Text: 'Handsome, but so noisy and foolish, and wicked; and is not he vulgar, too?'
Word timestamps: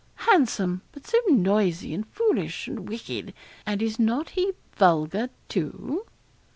'Handsome, 0.15 0.81
but 0.93 1.05
so 1.05 1.15
noisy 1.27 1.93
and 1.93 2.07
foolish, 2.07 2.67
and 2.67 2.89
wicked; 2.89 3.35
and 3.67 3.83
is 3.83 3.99
not 3.99 4.29
he 4.29 4.53
vulgar, 4.75 5.29
too?' 5.47 6.07